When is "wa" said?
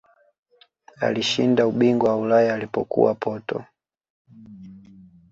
2.09-2.17